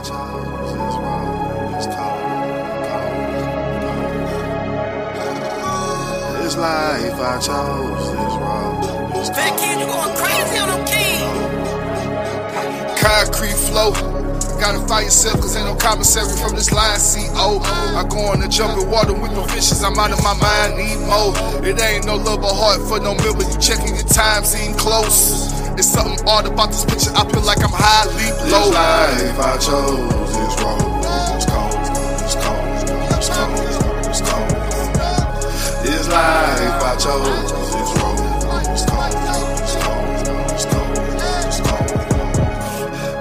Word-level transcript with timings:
I 0.00 0.02
this. 0.02 1.76
It's 1.76 1.88
cold, 1.94 2.24
cold. 2.88 3.40
Life 6.58 7.14
I 7.20 7.38
chose 7.40 8.10
this 8.10 8.34
road. 8.36 9.16
It's 9.16 9.30
Fat 9.30 9.48
cold. 9.48 9.60
kid, 9.60 9.78
you 9.80 9.86
going 9.86 10.14
crazy 10.16 10.58
on 10.58 10.68
them 10.68 10.84
kids. 10.84 11.40
Concrete 13.00 13.56
flow. 13.68 13.92
Gotta 14.58 14.80
fight 14.86 15.04
yourself, 15.04 15.40
cause 15.40 15.56
ain't 15.56 15.66
no 15.66 15.74
commissary 15.76 16.36
from 16.36 16.54
this 16.54 16.72
line, 16.72 16.98
CO. 16.98 17.60
I 17.62 18.04
go 18.08 18.18
on 18.26 18.40
the 18.40 18.48
jumping 18.48 18.90
water 18.90 19.14
with 19.14 19.32
no 19.32 19.44
fishes, 19.46 19.82
I'm 19.82 19.98
out 19.98 20.12
of 20.12 20.22
my 20.22 20.34
mind, 20.34 20.76
need 20.76 20.98
more. 21.06 21.32
It 21.64 21.80
ain't 21.80 22.04
no 22.04 22.16
love 22.16 22.42
or 22.44 22.52
heart 22.52 22.82
for 22.88 23.00
no 23.00 23.14
member, 23.14 23.44
you 23.44 23.58
checking 23.58 23.94
your 23.94 24.04
time, 24.04 24.44
seem 24.44 24.74
close. 24.74 25.49
It's 25.80 25.88
something 25.88 26.20
odd 26.28 26.44
about 26.44 26.68
this 26.68 26.84
picture, 26.84 27.10
I 27.16 27.24
feel 27.32 27.40
like 27.40 27.64
I'm 27.64 27.72
high, 27.72 28.04
leap 28.12 28.36
This 28.44 28.52
life 28.52 29.40
I 29.40 29.56
chose 29.56 30.28
this 30.28 30.52
road. 30.60 30.76
It's 31.32 31.48
cold, 31.48 31.72
it's 32.20 32.36
cold, 32.36 32.68
it's 33.16 33.32
cold, 33.32 33.56
it's 34.04 34.20
cold. 34.20 34.52
This 35.80 36.04
life 36.12 36.84
I 36.84 37.00
chose 37.00 37.48
this 37.72 37.96
road. 37.96 38.20
It's 38.68 38.84
cold, 38.84 39.16
it's 39.56 39.72
cold, 39.80 40.04
it's 40.52 40.60
cold, 40.60 40.84
it's 41.48 41.64
cold. 41.64 41.88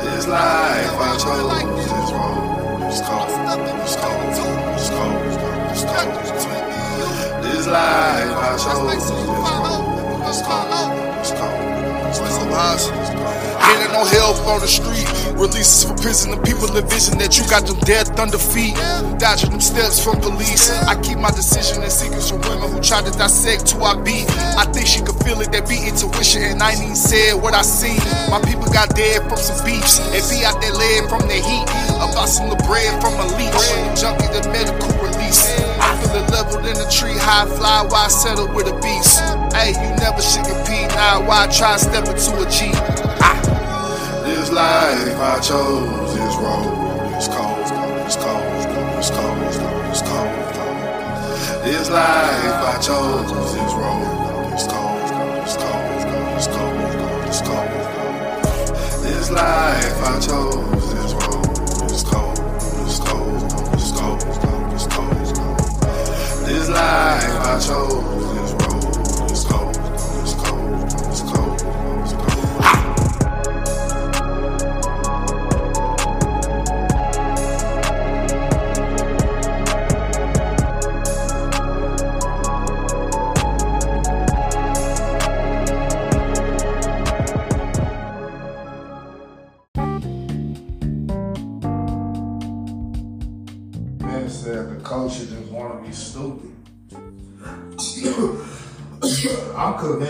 This 0.04 0.28
life 0.28 1.00
I 1.00 1.16
chose 1.16 1.64
this 1.64 2.12
road. 2.12 2.84
It's 2.92 3.00
cold, 3.08 3.32
it's 3.80 3.96
cold, 3.96 4.20
it's 4.76 4.92
cold, 4.92 5.16
it's 5.72 5.80
cold. 5.88 6.12
This 7.40 7.64
life 7.72 8.36
I 8.36 8.52
chose 8.60 8.84
this 8.92 9.08
road. 9.16 10.28
It's 10.28 10.42
cold, 10.44 11.09
Getting 12.10 13.94
no 13.94 14.04
help 14.06 14.38
on 14.48 14.62
the 14.62 14.68
street. 14.68 15.06
Releases 15.38 15.86
from 15.86 15.96
prison, 15.98 16.32
the 16.32 16.42
people 16.42 16.66
envision 16.76 17.18
that 17.20 17.38
you 17.38 17.46
got 17.46 17.68
them 17.68 17.78
death 17.86 18.18
under 18.20 18.38
feet. 18.38 18.74
Dodging 19.22 19.52
them 19.52 19.62
steps 19.62 20.02
from 20.04 20.20
police. 20.20 20.72
I 20.90 21.00
keep 21.02 21.18
my 21.20 21.30
decision 21.32 21.84
in 21.84 21.90
secrets 21.90 22.30
from 22.30 22.42
women 22.50 22.72
who 22.72 22.82
try 22.82 23.02
to 23.02 23.12
dissect 23.12 23.70
who 23.72 23.84
I 23.84 23.94
be. 24.02 24.26
I 24.58 24.66
think 24.74 24.88
she 24.88 25.02
could 25.06 25.22
feel 25.22 25.40
it, 25.42 25.52
that 25.52 25.70
be 25.70 25.78
intuition, 25.86 26.44
and 26.44 26.64
I 26.64 26.72
ain't 26.72 26.84
even 26.84 26.96
said 26.96 27.36
what 27.38 27.54
I 27.54 27.62
seen. 27.62 28.02
My 28.32 28.42
people 28.42 28.66
got 28.74 28.96
dead 28.96 29.28
from 29.30 29.38
some 29.38 29.62
beefs, 29.66 30.00
and 30.00 30.24
be 30.34 30.46
out 30.46 30.58
there 30.62 30.74
led 30.74 31.10
from 31.10 31.28
the 31.30 31.38
heat. 31.38 31.68
About 32.02 32.30
some 32.30 32.50
bread 32.66 32.90
from 33.02 33.14
a 33.22 33.28
leech. 33.38 33.54
Junkie, 33.94 34.28
the 34.34 34.42
medical 34.50 34.90
release. 35.04 35.46
It 36.12 36.26
leveled 36.32 36.66
in 36.66 36.74
the 36.74 36.90
tree, 36.90 37.18
high 37.18 37.46
fly, 37.46 37.86
why 37.90 38.08
settle 38.08 38.48
with 38.54 38.68
a 38.68 38.74
beast. 38.82 39.22
Hey, 39.54 39.72
you 39.78 39.90
never 39.98 40.22
should 40.22 40.46
compete, 40.46 40.90
now 40.96 41.22
why 41.28 41.48
try 41.48 41.78
step 41.78 42.08
into 42.08 42.34
a 42.38 42.46
G? 42.50 42.72
Ah. 43.22 43.38
This 44.26 44.52
life 44.52 45.18
I 45.18 45.40
chose 45.40 46.14
this 46.16 46.36
road. 46.38 47.16
It's 47.16 47.28
cold, 47.28 47.60
it's 47.60 47.72
cold, 47.72 48.00
it's 48.08 48.18
cold, 48.18 48.98
it's 48.98 49.12
cold. 49.12 49.40
This 51.64 51.90
life 51.90 52.56
I 52.66 52.80
chose 52.82 53.30
this 53.54 53.74
road. 53.74 54.54
It's 54.54 54.66
cold, 54.66 54.98
it's 55.44 55.56
cold, 55.56 55.94
it's 56.36 56.48
cold, 56.48 56.80
it's 57.28 57.42
cold. 57.42 57.70
This 59.04 59.30
life 59.30 60.02
I 60.04 60.20
chose 60.20 60.94
this 60.94 61.14
road. 61.14 61.29
I 67.50 67.58
chose 67.60 68.19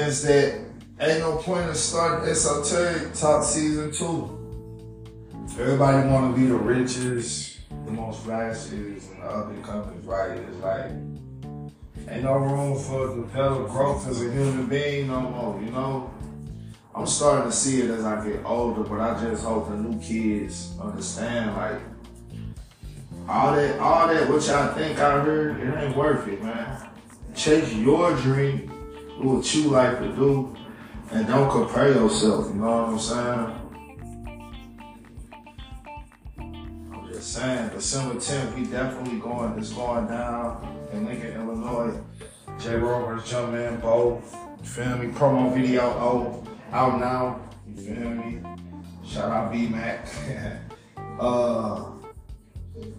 I'm 0.10 0.16
that 0.24 0.60
ain't 1.02 1.20
no 1.20 1.38
point 1.38 1.70
in 1.70 1.76
starting 1.76 2.28
esoteric 2.28 3.14
talk 3.14 3.44
season 3.44 3.92
two. 3.92 4.36
Everybody 5.60 6.08
want 6.10 6.34
to 6.34 6.42
be 6.42 6.48
the 6.48 6.56
richest, 6.56 7.60
the 7.86 7.92
most 7.92 8.26
flashiest, 8.26 9.12
and 9.12 9.22
the 9.22 9.26
other 9.28 9.54
companies, 9.62 10.04
right? 10.06 10.32
It's 10.32 10.58
like 10.64 10.90
ain't 12.08 12.24
no 12.24 12.38
room 12.38 12.80
for 12.80 13.18
develop 13.18 13.70
growth 13.70 14.08
as 14.08 14.20
a 14.24 14.32
human 14.32 14.66
being 14.66 15.10
no 15.10 15.22
more. 15.22 15.62
You 15.62 15.70
know, 15.70 16.12
I'm 16.96 17.06
starting 17.06 17.52
to 17.52 17.56
see 17.56 17.82
it 17.82 17.92
as 17.92 18.04
I 18.04 18.28
get 18.28 18.44
older, 18.44 18.82
but 18.82 19.00
I 19.00 19.22
just 19.22 19.44
hope 19.44 19.70
the 19.70 19.76
new 19.76 20.02
kids 20.02 20.74
understand 20.82 21.56
like 21.56 21.80
all 23.28 23.54
that, 23.54 23.80
all 23.80 24.08
that, 24.08 24.28
what 24.28 24.44
y'all 24.48 24.74
think 24.74 24.98
I 24.98 25.20
heard, 25.20 25.62
it 25.62 25.84
ain't 25.84 25.96
worth 25.96 26.28
it, 26.28 26.42
man. 26.42 26.90
Chase 27.36 27.72
your 27.76 28.16
dream, 28.16 28.72
what 29.20 29.54
you 29.54 29.70
like 29.70 30.00
to 30.00 30.08
do, 30.16 30.56
and 31.12 31.28
don't 31.28 31.50
compare 31.50 31.92
yourself. 31.92 32.48
You 32.48 32.56
know 32.56 32.84
what 32.84 32.90
I'm 32.90 33.00
saying? 33.00 33.56
I'm 36.94 37.08
just 37.08 37.34
saying, 37.34 37.70
December 37.70 38.16
10th, 38.16 38.56
we 38.56 38.66
definitely 38.66 39.20
going. 39.20 39.58
It's 39.58 39.74
going 39.74 40.08
down 40.08 40.88
in 40.94 41.06
Lincoln, 41.06 41.34
Illinois. 41.34 42.00
J. 42.60 42.76
Roberts, 42.76 43.32
Jumpman, 43.32 43.82
Bo. 43.82 44.22
You 44.60 44.66
feel 44.66 44.98
me? 44.98 45.08
Promo 45.08 45.54
video, 45.54 45.82
oh, 45.82 46.44
out 46.72 47.00
now. 47.00 47.40
You 47.68 47.82
feel 47.82 48.10
me? 48.10 48.42
Shout 49.06 49.32
out 49.32 49.52
B 49.52 49.68
Mac. 49.68 50.08
uh. 51.20 51.90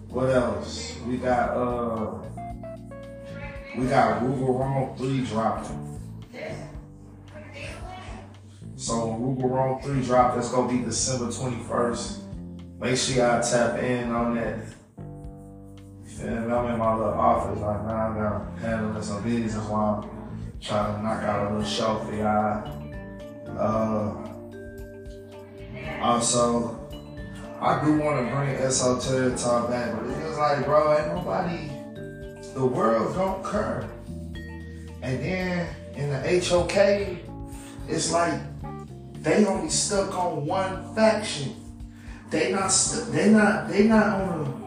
What 0.09 0.29
else? 0.29 0.97
We 1.07 1.17
got 1.17 1.51
uh 1.51 2.17
we 3.77 3.85
got 3.85 4.21
Ruger 4.21 4.59
Wrong 4.59 4.93
3 4.97 5.25
dropping. 5.25 6.00
So 8.75 8.93
Ruger 8.93 9.49
Wrong 9.49 9.81
3 9.81 10.01
drop, 10.03 10.35
that's 10.35 10.49
gonna 10.49 10.71
be 10.71 10.83
December 10.83 11.27
21st. 11.27 12.17
Make 12.79 12.97
sure 12.97 13.15
y'all 13.15 13.41
tap 13.41 13.77
in 13.79 14.11
on 14.11 14.35
that. 14.35 14.59
Feel? 16.03 16.53
I'm 16.53 16.73
in 16.73 16.79
my 16.79 16.95
little 16.95 17.13
office 17.13 17.59
right 17.59 17.85
now. 17.85 18.11
I 18.11 18.15
got 18.17 18.59
handling 18.59 19.03
some 19.03 19.21
business 19.23 19.63
while 19.67 20.03
I'm 20.03 20.59
trying 20.59 20.95
to 20.95 21.03
knock 21.03 21.23
out 21.23 21.51
a 21.51 21.55
little 21.55 21.69
show 21.69 21.99
for 21.99 22.15
y'all. 22.15 22.63
Uh 23.57 24.17
also 26.01 26.81
I 27.61 27.85
do 27.85 27.99
want 27.99 28.25
to 28.27 28.35
bring 28.35 28.49
esoteric 28.55 29.37
talk 29.37 29.69
back, 29.69 29.95
but 29.95 30.09
it's 30.09 30.19
just 30.19 30.39
like, 30.39 30.65
bro, 30.65 30.97
ain't 30.97 31.13
nobody, 31.13 31.69
the 32.55 32.65
world 32.65 33.13
don't 33.13 33.45
care. 33.45 33.87
And 35.03 35.23
then 35.23 35.67
in 36.01 36.09
the 36.09 36.45
HOK, 36.47 36.75
it's 37.87 38.11
like 38.11 38.41
they 39.21 39.45
only 39.45 39.69
stuck 39.69 40.17
on 40.17 40.45
one 40.45 40.95
faction. 40.95 41.55
They 42.31 42.51
not, 42.51 42.71
stu- 42.71 43.11
they 43.11 43.29
not, 43.29 43.67
they 43.69 43.83
not 43.83 44.21
on 44.21 44.47
a 44.47 44.61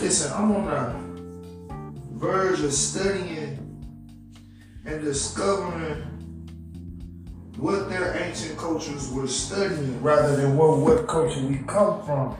Listen, 0.00 0.32
I'm 0.32 0.52
on 0.52 0.66
the 0.66 2.16
verge 2.16 2.60
of 2.60 2.72
studying 2.72 3.58
and 4.86 5.02
discovering 5.02 6.02
what 7.58 7.90
their 7.90 8.16
ancient 8.16 8.56
cultures 8.56 9.10
were 9.10 9.26
studying 9.26 10.02
rather 10.02 10.36
than 10.36 10.56
what, 10.56 10.78
what 10.78 11.06
culture 11.06 11.44
we 11.44 11.58
come 11.66 12.02
from. 12.06 12.36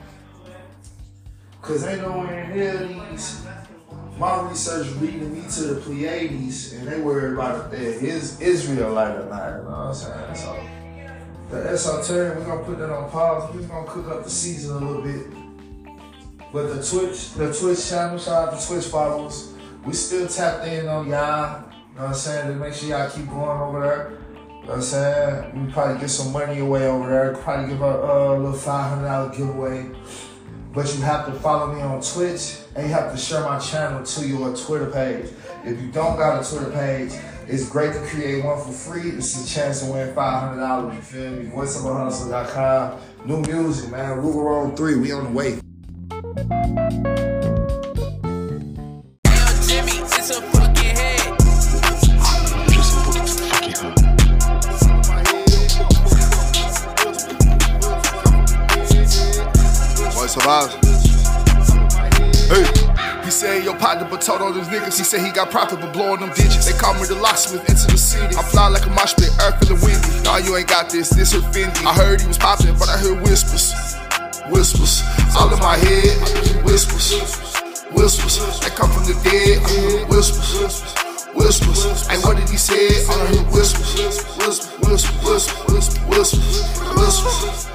Cause 1.61 1.85
ain't 1.85 2.01
nowhere 2.01 2.45
in 2.45 2.51
here 2.51 2.87
these 3.11 3.45
my 4.21 4.47
research 4.47 4.87
leading 5.01 5.33
me 5.33 5.41
to 5.49 5.61
the 5.63 5.81
Pleiades 5.81 6.73
and 6.73 6.87
they 6.87 7.01
worried 7.01 7.33
about 7.33 7.73
if 7.73 8.03
is 8.03 8.39
Israelite 8.39 9.17
or 9.17 9.25
not, 9.25 9.57
you 9.57 9.63
know 9.63 9.69
what 9.71 9.77
I'm 9.77 9.93
saying? 9.95 10.35
So 10.35 10.63
the 11.49 11.57
esoteric, 11.67 12.37
we're 12.37 12.45
gonna 12.45 12.63
put 12.63 12.77
that 12.77 12.91
on 12.91 13.09
pause. 13.09 13.51
We're 13.51 13.63
gonna 13.63 13.89
cook 13.89 14.07
up 14.09 14.23
the 14.23 14.29
season 14.29 14.77
a 14.77 14.85
little 14.85 15.01
bit. 15.01 15.25
But 16.53 16.67
the 16.67 16.83
Twitch, 16.83 17.33
the 17.33 17.51
Twitch 17.51 17.89
channel, 17.89 18.19
shout 18.19 18.49
out 18.49 18.59
to 18.59 18.67
Twitch 18.67 18.85
followers. 18.85 19.53
We 19.85 19.93
still 19.93 20.27
tapped 20.27 20.67
in 20.67 20.87
on 20.87 21.09
y'all. 21.09 21.63
You 21.63 21.95
know 21.95 22.01
what 22.01 22.07
I'm 22.09 22.13
saying? 22.13 22.47
To 22.49 22.53
make 22.63 22.75
sure 22.75 22.89
y'all 22.89 23.09
keep 23.09 23.27
going 23.27 23.59
over 23.59 23.81
there. 23.81 24.11
You 24.11 24.45
know 24.45 24.67
what 24.67 24.75
I'm 24.75 24.81
saying? 24.83 25.65
We 25.65 25.73
probably 25.73 25.99
get 25.99 26.09
some 26.09 26.31
money 26.31 26.59
away 26.59 26.85
over 26.85 27.09
there. 27.09 27.33
Probably 27.37 27.69
give 27.69 27.81
a 27.81 28.37
little 28.37 28.53
$500 28.53 29.35
giveaway. 29.35 29.89
But 30.73 30.95
you 30.95 31.01
have 31.01 31.25
to 31.25 31.33
follow 31.33 31.73
me 31.73 31.81
on 31.81 32.01
Twitch 32.01 32.59
and 32.75 32.87
you 32.87 32.93
have 32.93 33.11
to 33.11 33.17
share 33.17 33.41
my 33.43 33.59
channel 33.59 34.03
to 34.03 34.27
your 34.27 34.55
Twitter 34.55 34.89
page. 34.89 35.25
If 35.65 35.81
you 35.81 35.91
don't 35.91 36.17
got 36.17 36.41
a 36.41 36.49
Twitter 36.49 36.71
page, 36.71 37.11
it's 37.47 37.67
great 37.69 37.91
to 37.93 37.99
create 38.07 38.45
one 38.45 38.57
for 38.57 38.71
free. 38.71 39.09
It's 39.09 39.43
a 39.43 39.53
chance 39.53 39.81
to 39.81 39.91
win 39.91 40.15
$500. 40.15 40.95
You 40.95 41.01
feel 41.01 41.31
me? 41.31 41.51
VoiceOverHustle.com. 41.51 42.99
New 43.25 43.41
music, 43.41 43.91
man. 43.91 44.17
Ruger 44.17 44.45
Road 44.45 44.77
3. 44.77 44.95
We 44.95 45.11
on 45.11 45.25
the 45.25 45.31
way. 45.31 45.59
Voice. 60.35 60.71
Hey. 62.47 62.91
He 63.25 63.29
said, 63.29 63.63
yo, 63.63 63.73
partner, 63.75 64.07
but 64.09 64.21
told 64.21 64.41
all 64.41 64.53
those 64.53 64.67
niggas. 64.67 64.97
He 64.97 65.03
said 65.03 65.25
he 65.25 65.31
got 65.31 65.51
profit, 65.51 65.79
but 65.79 65.93
blowing 65.93 66.19
them 66.19 66.29
digits. 66.29 66.65
They 66.65 66.77
call 66.77 66.93
me 66.93 67.05
the 67.05 67.15
locksmith 67.15 67.67
into 67.67 67.87
the 67.87 67.97
city. 67.97 68.35
I 68.35 68.43
fly 68.43 68.67
like 68.67 68.85
a 68.85 68.89
mosh 68.89 69.13
pit, 69.15 69.31
earth 69.41 69.59
feeling 69.59 69.81
windy. 69.83 70.23
Nah, 70.23 70.37
you 70.37 70.55
ain't 70.55 70.67
got 70.67 70.89
this, 70.89 71.09
this 71.09 71.33
her 71.33 71.39
Fendi. 71.51 71.85
I 71.85 71.93
heard 71.93 72.21
he 72.21 72.27
was 72.27 72.37
popping, 72.37 72.75
but 72.79 72.89
I 72.89 72.97
heard 72.97 73.21
whispers. 73.21 73.71
Whispers, 74.51 75.03
all 75.35 75.51
in 75.51 75.59
my 75.59 75.77
head. 75.77 76.15
Whispers, 76.63 77.15
whispers, 77.91 78.59
they 78.59 78.69
come 78.71 78.91
from 78.91 79.03
the 79.03 79.15
dead. 79.23 79.59
I 79.63 80.07
whispers, 80.11 80.83
whispers. 81.35 82.07
Hey, 82.07 82.19
what 82.19 82.37
did 82.37 82.49
he 82.49 82.57
say? 82.57 82.87
I 83.07 83.27
heard 83.27 83.47
whispers, 83.51 83.95
whispers, 83.95 84.67
whispers, 84.79 85.47
whispers, 85.67 85.99
whispers, 86.07 86.95
whispers 86.95 87.70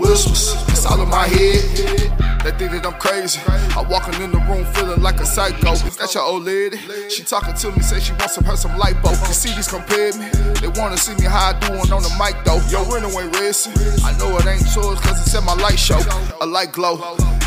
whispers, 0.00 0.54
it's 0.68 0.86
all 0.86 1.00
in 1.00 1.08
my 1.08 1.26
head. 1.28 2.10
They 2.42 2.52
think 2.52 2.72
that 2.72 2.86
I'm 2.86 2.94
crazy. 2.94 3.38
I 3.76 3.84
walking 3.88 4.20
in 4.22 4.32
the 4.32 4.38
room 4.48 4.64
feeling 4.72 5.02
like 5.02 5.20
a 5.20 5.26
psycho. 5.26 5.72
Is 5.72 5.96
that 5.98 6.14
your 6.14 6.24
old 6.24 6.44
lady? 6.44 6.78
She 7.10 7.22
talking 7.22 7.54
to 7.54 7.70
me, 7.70 7.82
say 7.82 8.00
she 8.00 8.12
wants 8.12 8.34
some 8.34 8.44
her 8.44 8.56
some 8.56 8.72
lipo. 8.80 9.10
You 9.28 9.34
see 9.34 9.54
these 9.54 9.68
compared 9.68 10.16
me? 10.16 10.26
They 10.60 10.68
wanna 10.80 10.96
see 10.96 11.14
me 11.16 11.28
how 11.28 11.52
I 11.52 11.58
doing 11.60 11.92
on 11.92 12.02
the 12.02 12.12
mic 12.16 12.42
though. 12.44 12.60
Yo, 12.72 12.80
anyway, 12.96 13.28
racing. 13.38 13.74
I 14.02 14.16
know 14.16 14.34
it 14.38 14.46
ain't 14.46 14.64
yours 14.74 14.98
cause 15.00 15.20
it's 15.20 15.34
at 15.34 15.44
my 15.44 15.54
light 15.54 15.78
show. 15.78 16.00
A 16.40 16.46
light 16.46 16.72
glow. 16.72 16.96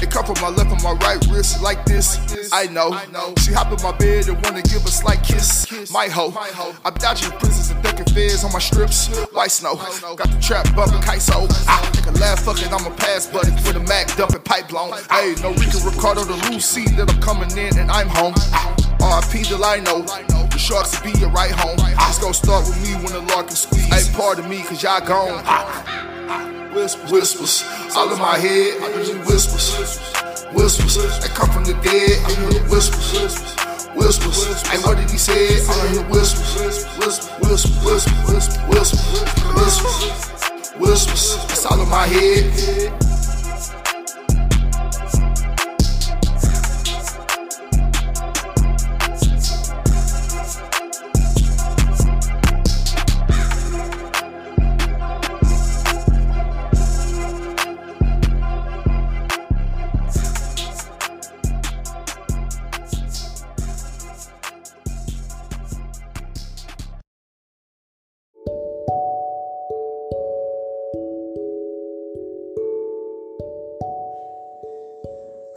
It 0.04 0.12
come 0.12 0.26
from 0.26 0.36
my 0.42 0.50
left 0.50 0.70
and 0.70 0.84
my 0.84 0.92
right 1.08 1.26
wrist 1.32 1.64
like 1.64 1.86
this. 1.86 2.20
I 2.52 2.68
know. 2.68 2.92
She 3.40 3.54
hop 3.54 3.72
in 3.72 3.82
my 3.82 3.96
bed 3.98 4.28
and 4.28 4.36
wanna 4.44 4.62
give 4.62 4.84
a 4.84 4.92
slight 4.92 5.24
kiss. 5.24 5.66
My 5.94 6.10
hoe. 6.10 6.34
I'm 6.84 6.94
dodging 6.96 7.32
prisons 7.40 7.70
and 7.70 7.82
ducking 7.82 8.14
feds 8.14 8.44
on 8.44 8.52
my 8.52 8.60
strips. 8.60 9.08
White 9.32 9.52
snow. 9.52 9.76
Got 9.76 10.28
the 10.28 10.40
trap 10.42 10.68
bumping 10.76 11.00
Kaiso. 11.00 11.48
I 11.70 11.90
take 11.92 12.08
a 12.08 12.20
laugh, 12.20 12.44
fuck 12.44 12.62
it, 12.62 12.68
I'm 12.74 12.86
a 12.86 12.94
pass 12.98 13.28
buddy 13.28 13.52
with 13.52 13.78
a 13.78 13.80
Mac 13.80 14.14
dumping 14.18 14.42
pipe 14.42 14.68
blown. 14.68 14.92
Hey, 15.10 15.36
no 15.42 15.54
Rican 15.54 15.82
Ricardo, 15.86 16.26
the 16.26 16.36
loose 16.52 16.66
seat 16.66 16.98
that 16.98 17.10
I'm 17.10 17.22
coming 17.22 17.50
in 17.58 17.80
and 17.80 17.90
I'm 17.90 18.10
home. 18.10 18.34
RIP 19.00 19.48
till 19.48 19.64
I 19.64 19.80
know. 19.80 20.02
The 20.02 20.58
sharks 20.58 21.00
will 21.00 21.14
be 21.14 21.18
your 21.18 21.30
right 21.30 21.52
home. 21.52 21.80
It's 21.80 22.20
gonna 22.20 22.34
start 22.34 22.68
with 22.68 22.76
me 22.84 22.94
when 22.96 23.14
the 23.14 23.22
lark 23.34 23.48
can 23.48 23.56
squeeze. 23.56 23.86
Hey, 23.86 24.04
pardon 24.18 24.50
me, 24.50 24.64
cause 24.64 24.84
y'all 24.84 25.00
gone. 25.00 26.12
Whispers, 26.74 27.64
all 27.96 28.12
in 28.12 28.18
my 28.18 28.38
head. 28.38 28.82
I 28.82 28.98
usually 28.98 29.20
whispers, 29.20 30.00
whispers. 30.54 31.20
They 31.20 31.28
come 31.28 31.50
from 31.52 31.64
the 31.66 31.74
dead. 31.84 32.18
I 32.26 32.34
hear 32.34 32.50
the 32.50 32.68
whispers, 32.68 33.38
whispers. 33.94 34.68
Hey, 34.68 34.80
what 34.80 34.98
did 34.98 35.12
he 35.12 35.18
say? 35.20 35.62
I 35.70 35.88
hear 35.90 36.02
whispers, 36.10 36.88
whispers, 36.98 37.30
whispers, 37.40 38.06
whispers, 38.26 38.58
whispers, 38.68 39.54
whispers, 39.54 40.72
whispers. 40.80 41.52
It's 41.52 41.66
all 41.68 41.80
in 41.80 41.90
my 41.90 42.08
head. 42.08 43.13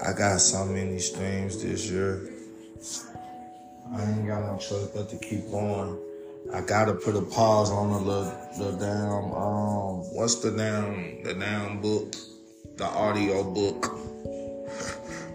I 0.07 0.13
got 0.13 0.41
so 0.41 0.65
many 0.65 1.01
streams 1.01 1.61
this 1.61 1.91
year. 1.91 2.31
I 3.93 4.03
ain't 4.05 4.29
got 4.29 4.45
no 4.45 4.57
choice 4.57 4.87
but 4.95 5.09
to 5.11 5.17
keep 5.17 5.51
going. 5.51 5.99
I 6.55 6.61
gotta 6.61 6.95
put 6.95 7.17
a 7.17 7.23
pause 7.23 7.73
on 7.73 7.91
the 7.91 7.99
little, 7.99 8.33
the 8.57 8.79
damn 8.79 9.33
um 9.33 10.15
what's 10.15 10.37
the 10.37 10.53
damn 10.53 11.25
the 11.25 11.35
damn 11.35 11.81
book, 11.81 12.15
the 12.77 12.85
audio 12.85 13.43
book. 13.43 13.93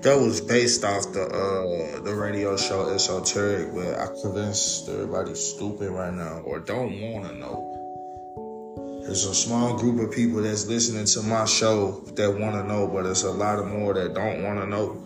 That 0.02 0.20
was 0.20 0.42
based 0.42 0.84
off 0.84 1.14
the 1.14 1.22
uh 1.22 2.02
the 2.02 2.16
radio 2.16 2.58
show 2.58 2.90
Esoteric, 2.90 3.72
but 3.72 4.00
I 4.00 4.08
convinced 4.20 4.90
everybody 4.90 5.36
stupid 5.36 5.92
right 5.92 6.12
now 6.12 6.40
or 6.40 6.58
don't 6.58 7.00
wanna 7.02 7.34
know. 7.34 7.71
There's 9.12 9.26
a 9.26 9.36
small 9.36 9.78
group 9.78 10.00
of 10.00 10.16
people 10.16 10.42
that's 10.42 10.68
listening 10.68 11.04
to 11.04 11.22
my 11.24 11.44
show 11.44 12.00
that 12.16 12.32
want 12.32 12.56
to 12.56 12.64
know, 12.64 12.88
but 12.88 13.06
it's 13.06 13.24
a 13.24 13.30
lot 13.30 13.60
of 13.60 13.68
more 13.68 13.94
that 13.94 14.14
don't 14.14 14.42
want 14.42 14.58
to 14.62 14.66
know. 14.66 15.04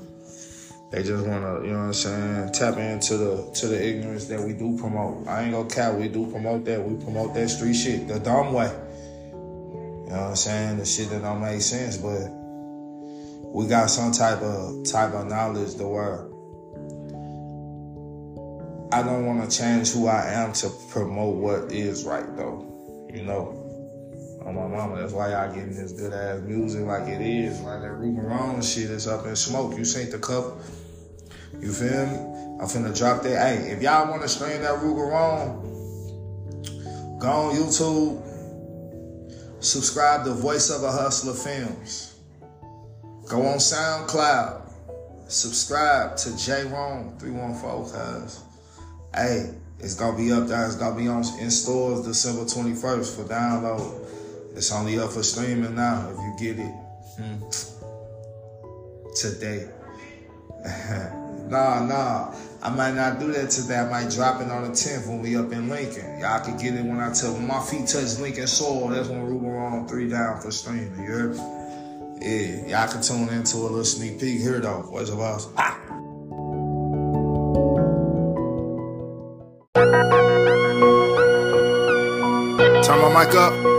They 0.92 1.02
just 1.02 1.25
want 1.25 1.44
to, 1.44 1.66
you 1.66 1.74
know 1.74 1.80
what 1.80 1.86
I'm 1.86 1.94
saying, 1.94 2.52
tap 2.54 2.78
into 2.78 3.18
the 3.18 3.52
to 3.62 3.68
the 3.68 3.84
ignorance 3.84 4.25
that 4.25 4.40
we 4.40 4.54
do 4.54 4.78
promote. 4.78 5.28
I 5.28 5.42
ain't 5.42 5.54
gonna 5.54 5.68
cap, 5.68 5.96
we 5.96 6.07
do 6.07 6.30
promote 6.30 6.66
that. 6.66 6.88
We 6.88 7.04
promote 7.04 7.34
that 7.34 7.50
street 7.50 7.74
shit 7.74 8.07
the 8.07 8.19
dumb 8.19 8.54
way. 8.54 8.68
You 8.68 10.12
know 10.12 10.22
what 10.22 10.30
I'm 10.30 10.36
saying? 10.36 10.78
The 10.78 10.86
shit 10.86 11.10
that 11.10 11.24
don't 11.24 11.42
make 11.42 11.62
sense, 11.62 11.98
but 11.98 12.30
we 12.30 13.66
got 13.66 13.90
some 13.90 14.12
type 14.12 14.40
of 14.44 14.86
type 14.86 15.13
of 15.13 15.25
knowledge 15.25 15.78
to 15.78 15.88
where 15.88 16.28
I 18.94 19.02
don't 19.02 19.25
want 19.25 19.50
to 19.50 19.57
change 19.57 19.94
who 19.94 20.06
I 20.06 20.31
am 20.31 20.54
to 20.54 20.69
promote 20.92 21.38
what 21.38 21.72
is 21.72 22.06
right 22.06 22.38
though. 22.38 22.72
You 23.12 23.24
know 23.24 23.64
on 24.45 24.56
my 24.56 24.68
mama. 24.68 24.97
That's 25.01 25.13
why 25.13 25.31
y'all 25.31 25.53
getting 25.53 25.75
this 25.75 25.92
good 25.92 26.13
ass 26.13 26.42
music 26.42 26.86
like 26.86 27.07
it 27.07 27.21
is. 27.21 27.59
Like 27.62 27.81
that 27.81 27.92
Ruger 27.92 28.30
Wrong 28.30 28.62
shit 28.62 28.92
is 28.92 29.07
up 29.07 29.25
in 29.25 29.36
smoke. 29.36 29.77
You 29.77 29.83
seen 29.83 30.12
the 30.12 30.19
cup. 30.19 30.59
You 31.59 31.74
feel 31.74 32.06
me? 32.06 32.18
I'm 32.62 32.68
finna 32.68 32.95
drop 32.97 33.24
that. 33.24 33.38
Hey, 33.38 33.71
if 33.71 33.81
y'all 33.81 34.09
wanna 34.09 34.27
stream 34.27 34.62
that 34.62 34.80
Ruger 34.80 35.09
Wrong, 35.12 35.62
go 37.19 37.27
on 37.27 37.56
YouTube. 37.56 38.21
Subscribe 39.63 40.25
to 40.25 40.31
Voice 40.31 40.69
of 40.69 40.83
a 40.83 40.92
Hustler 40.92 41.33
Films. 41.33 42.19
Go 43.27 43.42
on 43.47 43.57
SoundCloud. 43.57 44.61
Subscribe 45.28 46.16
to 46.18 46.37
J 46.37 46.66
Wrong 46.66 47.18
314 47.19 47.92
cuz. 47.92 48.44
Hey, 49.16 49.56
it's 49.80 49.95
gonna 49.95 50.16
be 50.16 50.31
up 50.31 50.47
there. 50.47 50.66
It's 50.68 50.75
gonna 50.75 50.95
be 50.95 51.07
on 51.07 51.23
in 51.40 51.49
stores 51.49 52.06
December 52.06 52.44
21st 52.44 53.16
for 53.16 53.23
download. 53.23 54.05
It's 54.56 54.71
only 54.71 54.97
up 55.00 55.12
for 55.12 55.21
streaming 55.21 55.76
now 55.76 56.09
if 56.09 56.18
you 56.18 56.33
get 56.40 56.59
it 56.66 56.71
hmm, 57.19 57.50
today. 59.14 59.68
nah, 61.50 61.85
nah. 61.85 62.33
I 62.64 62.69
might 62.69 62.94
not 62.95 63.19
do 63.19 63.33
that 63.33 63.50
today. 63.50 63.80
I 63.80 63.90
might 63.90 64.09
drop 64.12 64.42
it 64.42 64.50
on 64.50 64.64
the 64.64 64.69
10th 64.69 65.07
when 65.07 65.21
we 65.21 65.35
up 65.35 65.52
in 65.52 65.68
Lincoln. 65.68 66.19
Y'all 66.21 66.40
can 66.44 66.57
get 66.57 66.74
it 66.74 66.85
when 66.85 67.02
I 67.02 67.12
tell 67.12 67.33
when 67.33 67.45
my 67.45 67.59
feet 67.59 67.88
touch 67.88 68.18
Lincoln 68.18 68.47
soil. 68.47 68.88
That's 68.88 69.09
when 69.09 69.26
Ruben 69.26 69.50
on 69.50 69.88
three 69.90 70.09
down 70.09 70.40
for 70.40 70.52
streaming. 70.52 71.00
You 71.00 71.06
heard? 71.06 71.35
Yeah, 72.21 72.66
y'all 72.68 72.92
can 72.92 73.02
tune 73.02 73.28
into 73.30 73.57
a 73.57 73.59
little 73.59 73.83
sneak 73.83 74.21
peek 74.21 74.40
here 74.40 74.62
though. 74.62 74.83
Voice 74.83 75.09
of 75.09 75.19
us. 75.19 75.50
Ah. 75.57 75.81
Turn 82.83 83.02
my 83.02 83.26
mic 83.26 83.35
up. 83.35 83.74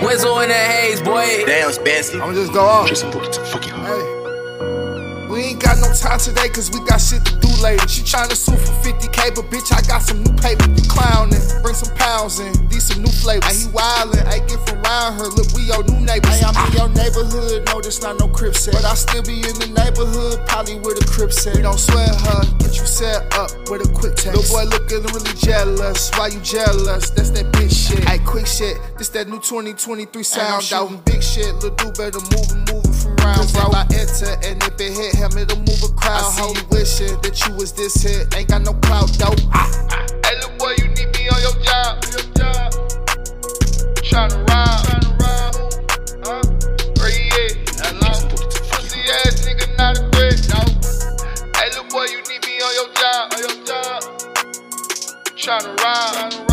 Wizzle 0.00 0.42
in 0.42 0.48
the 0.50 0.54
haze, 0.54 1.00
boy. 1.00 1.44
Damn, 1.46 1.72
Spancy. 1.72 2.20
I'ma 2.20 2.32
just 2.34 2.52
go 2.52 2.60
off. 2.60 2.86
Tristan 2.86 3.10
Boogie 3.12 3.32
too 3.32 3.42
fucking 3.44 3.70
hard. 3.70 4.00
Hey. 4.00 4.16
We 5.28 5.52
ain't 5.52 5.60
got 5.60 5.76
no 5.78 5.92
time 5.92 6.18
today 6.18 6.48
cause 6.48 6.70
we 6.70 6.80
got 6.86 6.96
shit 6.96 7.24
to 7.26 7.34
do 7.40 7.48
later. 7.60 7.86
She 7.88 8.00
tryna 8.00 8.36
sue 8.36 8.56
for 8.56 8.72
50k, 8.80 9.34
but 9.34 9.50
bitch, 9.50 9.74
I 9.74 9.82
got 9.84 10.00
some 10.00 10.22
new 10.22 10.32
paper. 10.38 10.64
You 10.70 10.84
clowning, 10.88 11.42
bring 11.60 11.74
some 11.74 11.94
pounds 11.96 12.40
in, 12.40 12.52
these 12.68 12.84
some 12.84 13.02
new 13.02 13.10
flavors. 13.10 13.44
Ay, 13.44 13.52
he 13.52 13.66
wildin', 13.68 14.24
I 14.24 14.38
get 14.46 14.62
from 14.68 14.80
around 14.86 15.18
her. 15.18 15.26
Look, 15.26 15.52
we 15.52 15.68
your 15.68 15.82
new 15.84 16.00
neighbors. 16.00 16.30
Ay, 16.30 16.46
I'm 16.46 16.56
in 16.56 16.72
your 16.78 16.88
neighborhood, 16.94 17.66
no, 17.66 17.80
this 17.82 18.00
not 18.00 18.18
no 18.18 18.28
crib 18.28 18.54
set. 18.54 18.74
But 18.74 18.84
I 18.84 18.94
still 18.94 19.22
be 19.22 19.42
in 19.42 19.58
the 19.58 19.68
neighborhood, 19.74 20.46
probably 20.46 20.78
with 20.78 21.02
a 21.02 21.06
crib 21.10 21.32
set. 21.32 21.56
We 21.56 21.62
don't 21.62 21.78
swear 21.78 22.06
her, 22.06 22.40
get 22.56 22.78
you 22.78 22.86
set 22.86 23.26
up 23.34 23.50
with 23.68 23.82
a 23.82 23.90
quick 23.92 24.14
text. 24.14 24.38
Little 24.38 24.46
boy 24.46 24.64
lookin' 24.70 25.02
really 25.10 25.34
jealous, 25.36 26.10
why 26.16 26.28
you 26.28 26.40
jealous? 26.40 27.10
That's 27.10 27.30
that 27.36 27.50
bitch 27.52 27.74
shit. 27.74 28.08
Ay, 28.08 28.15
shit, 28.15 28.15
this 29.06 29.22
that 29.22 29.28
new 29.28 29.38
2023 29.38 30.22
sound 30.24 30.66
out. 30.72 31.04
Big 31.04 31.22
shit, 31.22 31.54
little 31.62 31.70
dude 31.78 31.94
better 31.94 32.18
move 32.18 32.50
and 32.50 32.66
move 32.66 32.82
it 32.82 32.96
from 32.98 33.14
round. 33.22 33.38
Cause 33.38 33.54
if 33.54 33.70
I 33.70 33.86
enter 33.94 34.34
and 34.42 34.58
if 34.66 34.74
it 34.82 34.90
hit 34.98 35.14
him, 35.14 35.30
it'll 35.38 35.62
move 35.62 35.78
a 35.86 35.94
crowd. 35.94 36.26
I 36.26 36.34
see 36.34 36.58
you 36.58 36.66
wishing 36.74 37.14
that 37.22 37.38
you 37.46 37.54
was 37.54 37.70
this 37.72 38.02
hit. 38.02 38.34
Ain't 38.34 38.48
got 38.48 38.62
no 38.62 38.74
clout 38.82 39.06
though. 39.14 39.30
Ah, 39.54 39.70
ah. 39.94 40.06
Hey, 40.26 40.34
look, 40.42 40.58
boy, 40.58 40.74
you 40.78 40.88
need 40.90 41.06
me 41.14 41.30
on 41.30 41.38
your 41.38 41.54
job. 41.62 42.02
Tryna 44.02 44.42
ride. 44.50 44.82
Tryna 44.82 45.14
ride. 45.22 45.54
Huh? 46.26 46.42
Ass 49.22 49.46
nigga, 49.46 49.70
not 49.78 49.98
a 49.98 50.10
threat. 50.10 50.34
Hey, 51.54 51.70
little 51.70 51.86
boy, 51.94 52.10
you 52.10 52.26
need 52.26 52.42
me 52.42 52.58
on 52.58 52.74
your 52.74 52.90
job. 52.98 53.30
On 53.30 53.38
your 53.38 53.54
job. 53.62 54.02
Tryna 55.38 55.78
ride. 55.78 56.10
Tryna 56.10 56.38
ride. 56.40 56.45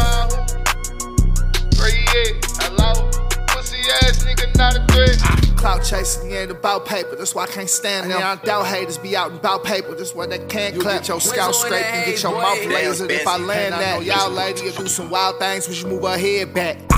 Ain't 6.43 6.51
about 6.51 6.85
paper. 6.85 7.15
That's 7.15 7.33
why 7.33 7.43
I 7.43 7.47
can't 7.47 7.69
stand 7.69 8.11
them. 8.11 8.21
I 8.21 8.35
doubt 8.35 8.67
haters 8.67 8.97
be 8.97 9.15
out 9.15 9.31
and 9.31 9.39
about 9.39 9.63
paper. 9.63 9.95
That's 9.95 10.13
why 10.13 10.27
they 10.27 10.39
can't 10.47 10.79
clap. 10.79 11.01
Get 11.01 11.07
your 11.09 11.21
scalp 11.21 11.55
scraped 11.55 11.85
and 11.85 12.05
get 12.05 12.21
your 12.23 12.33
mouth 12.33 12.57
lasered. 12.59 13.09
If 13.09 13.27
I 13.27 13.37
land 13.37 13.73
that, 13.73 14.03
y'all 14.03 14.29
lady, 14.29 14.61
you 14.63 14.71
do 14.71 14.87
some 14.87 15.09
wild 15.09 15.39
things 15.39 15.67
when 15.67 15.77
you 15.77 15.87
move 15.87 16.03
her 16.03 16.17
head 16.17 16.53
back. 16.53 16.92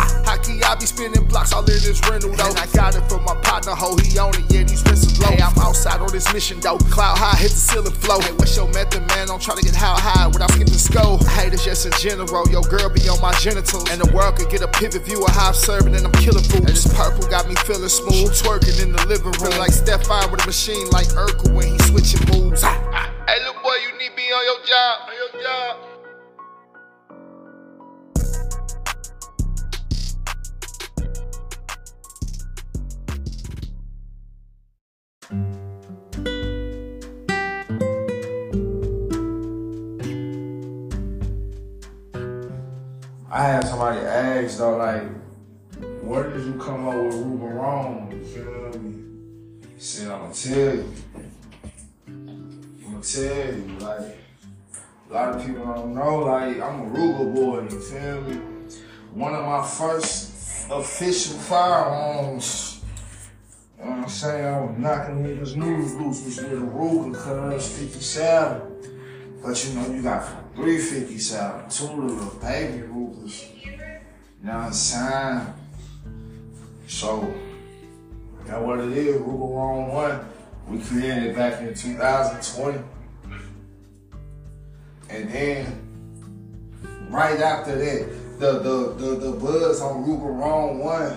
I 0.66 0.74
be 0.74 0.86
spinning 0.86 1.26
blocks 1.26 1.54
all 1.54 1.62
in 1.62 1.78
this 1.78 2.02
rental 2.10 2.34
though. 2.34 2.50
And 2.50 2.58
I 2.58 2.66
got 2.74 2.96
it 2.96 3.06
from 3.08 3.24
my 3.24 3.36
partner, 3.46 3.78
ho, 3.78 3.96
he 4.02 4.18
on 4.18 4.34
it, 4.34 4.50
yeah, 4.50 4.64
these 4.64 4.82
rents 4.84 5.06
low. 5.22 5.30
Hey, 5.30 5.42
I'm 5.42 5.54
outside 5.62 6.02
on 6.02 6.12
this 6.12 6.32
mission 6.34 6.60
though. 6.60 6.78
Cloud 6.90 7.18
high, 7.18 7.38
hit 7.38 7.52
the 7.54 7.62
ceiling 7.62 7.94
flow. 7.94 8.20
Hey, 8.20 8.34
what's 8.34 8.58
your 8.58 8.68
method, 8.74 9.06
man? 9.14 9.28
Don't 9.28 9.42
try 9.42 9.56
to 9.56 9.62
get 9.62 9.76
how 9.76 9.94
high 9.94 10.28
without 10.28 10.52
skipping 10.52 10.74
skull. 10.74 11.22
Haters 11.38 11.64
just 11.64 11.86
in 11.86 11.94
general, 12.02 12.50
your 12.50 12.66
girl 12.66 12.90
be 12.90 13.08
on 13.08 13.22
my 13.22 13.34
genitals. 13.38 13.86
And 13.94 14.02
the 14.02 14.10
world 14.10 14.36
could 14.38 14.50
get 14.50 14.62
a 14.62 14.68
pivot 14.68 15.06
view 15.06 15.24
of 15.24 15.32
how 15.32 15.50
I'm 15.50 15.54
serving 15.54 15.96
and 15.96 16.04
I'm 16.06 16.16
killing 16.18 16.44
food. 16.44 16.66
And 16.66 16.74
this 16.74 16.90
purple 16.98 17.30
got 17.30 17.48
me 17.48 17.56
feeling 17.70 17.88
smooth, 17.90 18.34
twerking 18.34 18.82
in 18.82 18.92
the 18.92 19.06
living 19.06 19.38
room. 19.38 19.56
like 19.62 19.72
Stefan 19.72 20.32
with 20.32 20.44
a 20.44 20.48
machine 20.50 20.90
like 20.90 21.08
Urkel 21.14 21.54
when 21.54 21.72
he 21.72 21.80
switching 21.86 22.26
moves. 22.34 22.66
Hey, 22.66 23.38
little 23.40 23.62
boy, 23.62 23.78
you 23.86 23.94
need 24.02 24.18
me 24.18 24.28
on 24.34 24.44
your 24.44 24.62
job. 24.66 25.10
On 25.10 25.14
your 25.14 25.14
job. 25.14 25.15
I 43.36 43.44
had 43.48 43.68
somebody 43.68 44.00
ask 44.00 44.60
though, 44.60 44.78
like, 44.78 45.04
where 46.02 46.30
did 46.30 46.46
you 46.46 46.54
come 46.54 46.88
up 46.88 46.96
with 46.96 47.16
Ruger 47.16 47.54
Rome? 47.54 48.10
You 48.10 48.24
feel 48.24 48.82
me? 48.82 49.68
He 49.76 49.82
said, 49.82 50.10
I'ma 50.10 50.32
tell 50.32 50.76
you. 50.76 50.94
I'ma 52.08 53.02
tell 53.02 53.54
you, 53.54 53.78
like, 53.82 54.18
a 55.10 55.14
lot 55.14 55.36
of 55.36 55.46
people 55.46 55.66
don't 55.66 55.94
know, 55.94 56.20
like, 56.20 56.62
I'm 56.62 56.80
a 56.80 56.98
Ruger 56.98 57.36
boy, 57.36 57.64
you 57.64 57.82
feel 57.82 58.22
me? 58.22 58.36
One 59.14 59.36
of 59.36 59.44
my 59.44 59.68
first 59.68 60.72
official 60.72 61.38
firearms, 61.40 62.86
you 63.78 63.84
know 63.84 63.92
what 63.92 64.00
I'm 64.00 64.08
saying? 64.08 64.46
I 64.46 64.62
was 64.62 64.78
knocking 64.78 65.26
niggas' 65.26 65.58
noodles 65.58 65.94
loose 65.96 66.38
with 66.38 66.54
a 66.54 66.56
Ruger, 66.56 67.14
cuz 67.14 67.68
57. 67.80 68.62
But 69.44 69.68
you 69.68 69.74
know, 69.74 69.94
you 69.94 70.02
got 70.02 70.24
357, 70.56 71.70
two 71.70 72.02
little 72.02 72.40
baby 72.40 72.84
Rugers. 72.84 73.50
You 73.62 73.72
know 74.44 74.58
what 74.58 74.66
I'm 74.68 74.74
saying? 74.74 75.54
So, 76.88 77.34
that's 78.46 78.64
what 78.64 78.80
it 78.80 78.92
is, 78.98 79.16
Ruger 79.18 79.56
Rome 79.56 79.90
1. 79.90 80.26
We 80.70 80.80
created 80.80 81.24
it 81.24 81.36
back 81.36 81.62
in 81.62 81.74
2020. 81.74 82.80
And 85.10 85.30
then, 85.30 87.08
right 87.10 87.40
after 87.40 87.76
that, 87.78 88.40
the 88.40 88.60
the 88.60 88.94
the, 88.94 89.16
the 89.16 89.32
buzz 89.34 89.82
on 89.82 90.06
Ruger 90.06 90.40
Rome 90.40 90.80
1, 90.80 91.12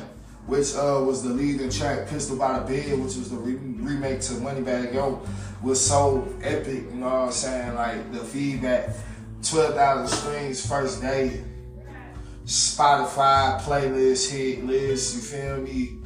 which 0.47 0.75
uh, 0.75 1.02
was 1.04 1.23
the 1.23 1.30
leading 1.30 1.71
track, 1.71 2.09
Pistol 2.09 2.37
by 2.37 2.59
the 2.59 2.64
Bed, 2.64 2.99
which 2.99 3.16
was 3.16 3.30
the 3.30 3.37
re- 3.37 3.54
remake 3.54 4.21
to 4.23 4.35
Moneybagg 4.35 4.95
Yo, 4.95 5.23
was 5.62 5.85
so 5.85 6.26
epic, 6.42 6.85
you 6.90 6.97
know 6.97 7.07
what 7.07 7.14
I'm 7.14 7.33
saying? 7.33 7.75
Like, 7.75 8.12
the 8.12 8.21
feedback, 8.21 8.90
12,000 9.42 10.09
streams 10.09 10.66
first 10.66 11.00
day, 11.00 11.45
Spotify 12.45 13.61
playlist 13.61 14.30
hit 14.30 14.64
list, 14.64 15.14
you 15.14 15.21
feel 15.21 15.59
me? 15.59 15.99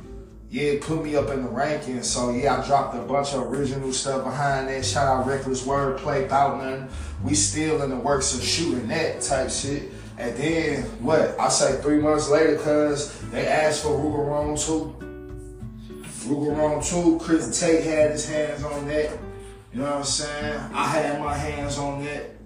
Yeah, 0.51 0.75
put 0.83 1.03
me 1.03 1.17
up 1.17 1.31
in 1.31 1.45
the 1.45 1.49
rankings. 1.49 2.05
So 2.05 2.31
yeah, 2.31 2.61
I 2.61 2.67
dropped 2.67 2.95
a 2.95 2.99
bunch 2.99 3.33
of 3.33 3.51
original 3.51 3.91
stuff 3.93 4.25
behind 4.25 4.69
that. 4.69 4.85
Shout 4.85 5.07
out 5.07 5.27
Reckless 5.27 5.65
Wordplay, 5.65 6.29
Bout 6.29 6.63
Nothing. 6.63 6.91
We 7.25 7.35
still 7.35 7.83
in 7.83 7.91
the 7.91 7.97
works 7.97 8.35
of 8.35 8.43
shooting 8.43 8.89
that 8.89 9.23
type 9.23 9.51
shit. 9.51 9.91
And 10.19 10.37
then 10.37 10.83
what? 11.01 11.39
I 11.41 11.49
say 11.49 11.81
three 11.81 11.99
months 12.01 12.29
later, 12.29 12.59
cause 12.59 13.19
they 13.31 13.47
asked 13.47 13.83
for 13.83 13.91
Ruger 13.91 14.29
Rome 14.29 14.57
2. 14.57 14.97
Ruger 16.29 16.57
Rome 16.57 16.83
2, 16.83 17.25
Chris 17.25 17.59
Tate 17.59 17.85
had 17.85 18.11
his 18.11 18.29
hands 18.29 18.63
on 18.63 18.87
that. 18.89 19.19
You 19.73 19.81
know 19.81 19.85
what 19.85 19.95
I'm 19.95 20.05
saying? 20.05 20.61
I 20.75 20.87
had 20.87 21.21
my 21.21 21.35
hands 21.35 21.79
on 21.79 22.05
that. 22.05 22.42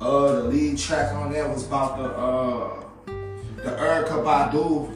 Uh, 0.00 0.32
the 0.32 0.42
lead 0.44 0.78
track 0.78 1.12
on 1.14 1.32
that 1.32 1.48
was 1.48 1.66
about 1.66 1.98
the 1.98 2.04
uh 2.04 2.84
the 3.56 3.70
Erykah 3.70 4.22
Badu, 4.22 4.90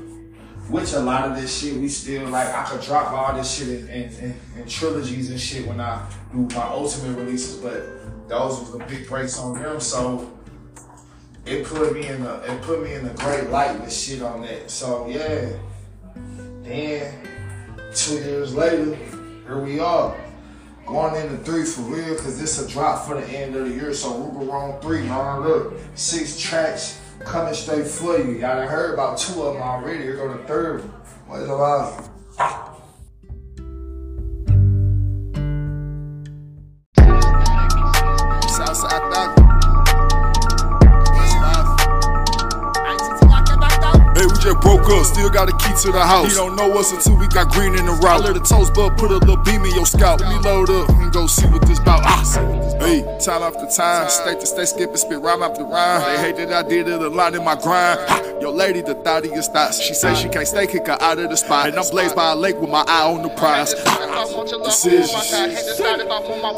which 0.69 0.93
a 0.93 1.01
lot 1.01 1.31
of 1.31 1.41
this 1.41 1.59
shit 1.59 1.81
we 1.81 1.89
still 1.89 2.29
like. 2.29 2.49
I 2.49 2.65
could 2.65 2.83
drop 2.83 3.13
all 3.13 3.35
this 3.35 3.57
shit 3.57 3.69
in, 3.69 3.89
in, 3.89 4.13
in, 4.19 4.41
in 4.57 4.69
trilogies 4.69 5.31
and 5.31 5.41
shit 5.41 5.67
when 5.67 5.81
I 5.81 6.07
do 6.33 6.41
my 6.55 6.67
ultimate 6.69 7.17
releases, 7.17 7.57
but 7.57 8.29
those 8.29 8.61
was 8.61 8.73
the 8.73 8.79
big 8.85 9.09
breaks 9.09 9.39
on 9.39 9.61
them. 9.61 9.81
So 9.81 10.31
it 11.47 11.65
put 11.65 11.95
me 11.95 12.07
in 12.07 12.23
the 12.23 12.43
it 12.43 12.61
put 12.63 12.83
me 12.83 12.93
in 12.93 13.07
a 13.07 13.15
great 13.15 13.49
light 13.49 13.81
with 13.81 13.93
shit 13.93 14.21
on 14.21 14.43
that. 14.43 14.71
So 14.71 15.09
yeah. 15.09 15.51
Then 16.63 17.15
two 17.95 18.17
years 18.17 18.55
later, 18.55 18.95
here 19.47 19.59
we 19.59 19.81
are. 19.81 20.15
Going 20.89 21.17
into 21.17 21.37
three 21.45 21.67
for 21.67 21.83
real, 21.83 22.17
cause 22.17 22.41
this 22.41 22.59
a 22.65 22.67
drop 22.67 23.07
for 23.07 23.21
the 23.21 23.27
end 23.29 23.55
of 23.55 23.69
the 23.69 23.75
year. 23.75 23.93
So 23.93 24.23
Rome 24.33 24.81
3, 24.81 25.03
man. 25.03 25.43
Look, 25.43 25.75
six 25.95 26.41
tracks 26.41 26.99
coming 27.21 27.53
straight 27.53 27.87
for 27.87 28.17
you. 28.17 28.39
Y'all 28.39 28.57
done 28.57 28.69
heard 28.69 28.95
about 28.95 29.19
two 29.19 29.43
of 29.43 29.53
them 29.53 29.63
already. 29.63 30.05
Here 30.05 30.17
go 30.17 30.33
the 30.33 30.43
third 30.45 30.81
one. 30.81 30.89
What 31.27 31.41
is 31.41 31.49
it 31.51 31.53
about? 31.53 32.68
Up, 44.91 45.05
still 45.05 45.31
got 45.31 45.49
a 45.49 45.57
key 45.57 45.75
to 45.83 45.93
the 45.93 46.05
house. 46.05 46.29
He 46.29 46.35
don't 46.35 46.57
know 46.57 46.73
us 46.79 46.93
until 46.93 47.17
we 47.19 47.27
got 47.29 47.51
green 47.53 47.75
in 47.75 47.87
the 47.87 47.93
route. 47.93 48.23
I 48.23 48.25
let 48.25 48.35
the 48.35 48.41
toast 48.41 48.75
bud 48.75 48.97
put 48.97 49.11
a 49.11 49.19
little 49.19 49.37
beam 49.37 49.65
in 49.65 49.75
your 49.75 49.87
scalp. 49.87 50.21
Let 50.21 50.29
me 50.31 50.39
load 50.39 50.71
up 50.71 50.89
and 50.91 51.13
go 51.13 51.27
see 51.27 51.47
what 51.47 51.67
this 51.67 51.79
bout. 51.81 52.03
Ah, 52.05 52.23
hey, 52.81 53.03
time 53.25 53.43
after 53.43 53.67
time, 53.67 54.09
state 54.09 54.41
to 54.41 54.47
state, 54.47 54.69
skip 54.69 54.91
and 54.91 54.99
spit 54.99 55.21
rhyme 55.21 55.43
after 55.43 55.65
rhyme. 55.65 56.01
They 56.03 56.19
hate 56.23 56.37
that 56.37 56.53
I 56.53 56.69
did 56.69 56.89
it 56.89 57.01
a 57.01 57.09
lot 57.09 57.35
in 57.35 57.45
my 57.45 57.55
grind. 57.55 58.01
Ah, 58.09 58.23
Your 58.41 58.53
lady, 58.53 58.81
the 58.83 58.95
thottiest 58.95 59.53
thoughts. 59.53 59.81
She 59.81 59.95
say 59.95 60.15
she 60.15 60.29
can't 60.29 60.47
stay, 60.47 60.67
kick 60.67 60.87
her 60.87 60.97
out 61.01 61.19
of 61.19 61.31
the 61.31 61.37
spot. 61.37 61.69
And 61.69 61.79
I'm 61.79 61.89
blazed 61.91 62.15
by 62.17 62.33
a 62.33 62.37
lake 62.37 62.57
with 62.61 62.71
my 62.71 62.85
eye 62.87 63.11
on 63.11 63.23
the 63.23 63.31
prize. 63.31 63.75
Decisions. 64.65 65.11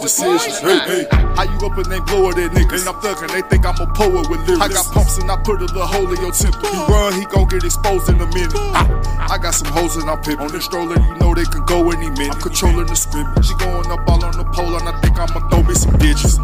Decisions. 0.03 0.59
Hey, 0.61 0.79
hey. 0.79 1.07
How 1.37 1.45
you 1.45 1.67
up 1.67 1.77
and 1.77 1.87
they 1.87 2.01
blow 2.01 2.33
that 2.33 2.51
nigga? 2.53 2.79
And 2.79 2.89
I'm 2.89 2.95
thugging, 3.01 3.33
they 3.33 3.43
think 3.49 3.65
I'm 3.67 3.77
a 3.81 3.87
poet 3.95 4.29
with 4.29 4.47
lyrics. 4.47 4.63
I 4.63 4.69
got 4.69 4.87
pumps 4.93 5.19
and 5.19 5.31
I 5.31 5.37
put 5.43 5.61
a 5.61 5.65
little 5.65 5.87
hole 5.87 6.11
in 6.13 6.21
your 6.21 6.33
temple. 6.33 6.69
He 6.69 6.93
run, 6.93 7.13
he 7.15 7.25
gon' 7.27 7.49
get 7.49 7.65
exposed 7.65 8.09
in 8.09 8.20
a 8.23 8.27
minute. 8.35 8.55
I 8.55 9.39
got 9.41 9.55
some 9.55 9.73
hoes 9.73 9.97
and 9.97 10.09
I'm 10.09 10.21
pimping. 10.23 10.47
On 10.47 10.53
this 10.53 10.65
stroller, 10.65 10.97
you 10.99 11.15
know 11.19 11.35
they 11.35 11.45
can 11.45 11.65
go 11.67 11.91
any 11.91 12.11
minute. 12.11 12.35
I'm 12.35 12.41
controlling 12.41 12.87
the 12.87 12.97
scrimmage. 12.97 13.47
She 13.47 13.55
going 13.57 13.87
up 13.91 14.09
all 14.09 14.25
on 14.25 14.37
the 14.37 14.45
pole, 14.53 14.77
and 14.77 14.89
I 14.89 15.01
think 15.01 15.19
I'ma 15.19 15.49
throw 15.49 15.63
me 15.63 15.75
some 15.75 15.97
ditches. 15.99 16.39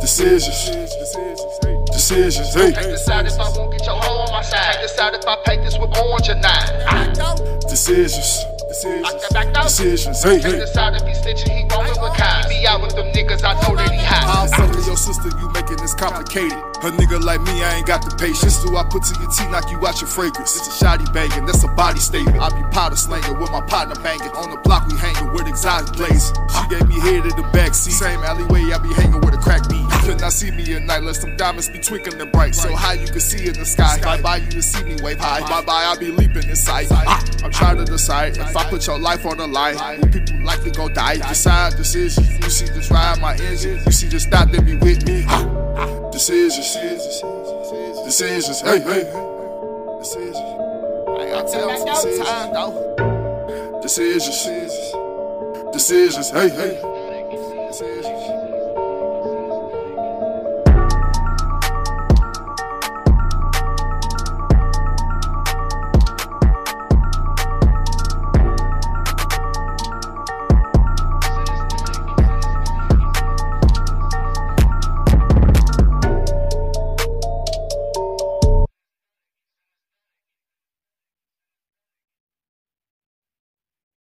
Decisions. 0.00 0.70
Decisions. 1.92 2.52
Hey. 2.54 2.72
Can't 2.72 2.90
decide 2.92 3.26
if 3.26 3.38
I 3.38 3.48
won't 3.56 3.72
get 3.72 3.86
your 3.86 4.00
hoe 4.00 4.26
on 4.26 4.32
my 4.32 4.42
side. 4.42 4.60
Can't 4.60 4.82
decide 4.82 5.14
if 5.14 5.26
I 5.26 5.36
paint 5.44 5.64
this 5.64 5.78
with 5.78 5.96
orange 5.96 6.28
or 6.28 6.36
not. 6.36 7.64
Decisions. 7.68 8.44
Decisions. 8.68 10.22
Hey, 10.22 10.40
Can't 10.40 10.54
hey. 10.54 10.60
decide 10.60 10.94
if 10.94 11.02
he 11.06 11.14
snitching, 11.14 11.50
he 11.50 11.64
rolling 11.70 11.94
with 12.02 12.18
Kai. 12.18 12.42
He 12.50 12.60
be 12.60 12.66
out 12.66 12.82
with 12.82 12.94
them 12.94 13.06
niggas, 13.12 13.44
I 13.44 13.54
know 13.62 13.76
that 13.76 13.90
he 13.90 13.98
high. 13.98 14.42
I'm 14.42 14.48
fucking 14.50 14.84
your 14.84 14.96
sister, 14.96 15.28
you 15.38 15.48
making 15.52 15.76
this 15.76 15.94
complicated. 15.94 16.58
A 16.84 16.88
nigga 16.88 17.18
like 17.24 17.40
me, 17.40 17.64
I 17.64 17.76
ain't 17.76 17.86
got 17.86 18.04
the 18.04 18.14
patience. 18.14 18.62
Do 18.62 18.76
I 18.76 18.84
put 18.84 19.04
to 19.04 19.18
your 19.18 19.30
tea, 19.30 19.48
knock 19.48 19.70
you 19.70 19.80
out 19.86 20.02
your 20.02 20.08
fragrance? 20.08 20.54
It's 20.54 20.68
a 20.68 20.72
shoddy 20.84 21.06
banging, 21.14 21.46
that's 21.46 21.64
a 21.64 21.68
body 21.68 21.98
statement. 21.98 22.36
I 22.38 22.52
be 22.52 22.62
powder 22.76 22.94
slanging 22.94 23.40
with 23.40 23.50
my 23.50 23.62
partner 23.62 23.94
banging. 24.04 24.28
On 24.36 24.50
the 24.50 24.58
block, 24.58 24.86
we 24.88 24.98
hanging 24.98 25.32
with 25.32 25.48
exotic 25.48 25.96
blazing. 25.96 26.36
She 26.52 26.68
gave 26.68 26.86
me 26.86 27.00
head 27.00 27.24
in 27.24 27.32
the 27.40 27.48
backseat. 27.56 27.96
Same 27.96 28.20
alleyway, 28.20 28.68
I 28.68 28.76
be 28.84 28.92
hanging 28.92 29.22
with 29.22 29.32
a 29.32 29.38
crack 29.38 29.66
beat. 29.66 29.80
You 29.80 30.12
could 30.12 30.20
not 30.20 30.34
see 30.34 30.50
me 30.50 30.60
at 30.74 30.82
night, 30.82 30.98
unless 30.98 31.24
them 31.24 31.38
diamonds 31.38 31.70
be 31.70 31.78
twinkling 31.78 32.30
bright. 32.32 32.54
So 32.54 32.76
high 32.76 33.00
you 33.00 33.06
can 33.06 33.20
see 33.20 33.48
in 33.48 33.54
the 33.54 33.64
sky. 33.64 33.98
Bye 34.02 34.20
bye, 34.20 34.36
you 34.44 34.48
can 34.48 34.60
see 34.60 34.84
me 34.84 34.96
wave 35.02 35.16
high. 35.16 35.40
Bye 35.40 35.64
bye, 35.64 35.88
I 35.88 35.96
be 35.96 36.10
leaping 36.10 36.44
in 36.44 36.56
sight. 36.56 36.88
Ah, 36.90 37.24
I'm 37.42 37.50
trying 37.50 37.78
to 37.78 37.86
decide 37.86 38.36
if 38.36 38.54
I 38.54 38.68
put 38.68 38.86
your 38.86 38.98
life 38.98 39.24
on 39.24 39.38
the 39.38 39.46
line, 39.46 39.76
will 40.02 40.08
people 40.08 40.38
likely 40.44 40.70
gon' 40.70 40.92
die? 40.92 41.16
Decide 41.16 41.78
decisions. 41.78 42.28
You 42.44 42.50
see 42.50 42.66
this 42.66 42.90
ride 42.90 43.22
my 43.22 43.36
engine. 43.36 43.80
You 43.86 43.92
see 43.92 44.08
this 44.08 44.24
stop, 44.24 44.50
then 44.50 44.66
be 44.66 44.76
with 44.76 45.06
me. 45.06 45.24
Ah, 45.28 45.48
ah. 45.78 46.03
Decisions. 46.14 46.76
Decisions. 48.04 48.60
Hey, 48.60 48.78
hey. 48.78 49.02
Decisions. 49.98 50.38
I 50.38 51.26
gotta 51.28 51.50
tell 51.50 51.66
them 51.66 51.84
decisions. 51.90 52.30
Decisions. 53.82 54.92
Decisions. 55.72 56.30
Hey, 56.30 56.50
hey. 56.50 56.93